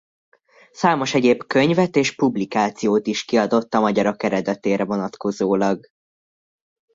[0.71, 5.89] Számos egyéb könyvet és publikációt is kiadott a magyarok eredetére vonatkozólag.